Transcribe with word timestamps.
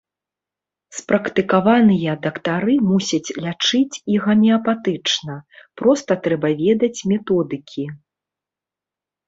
Спрактыкаваныя 0.99 2.13
дактары 2.23 2.75
мусяць 2.87 3.33
лячыць 3.45 3.99
і 4.15 4.19
гамеапатычна, 4.25 5.33
проста 5.83 6.11
трэба 6.27 6.47
ведаць 6.67 6.93
методыкі. 7.15 7.83